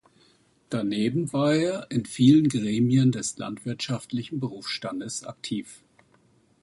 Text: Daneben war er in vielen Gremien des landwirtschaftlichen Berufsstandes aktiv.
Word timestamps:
Daneben 0.71 1.31
war 1.31 1.53
er 1.53 1.91
in 1.91 2.05
vielen 2.07 2.49
Gremien 2.49 3.11
des 3.11 3.37
landwirtschaftlichen 3.37 4.39
Berufsstandes 4.39 5.23
aktiv. 5.25 5.83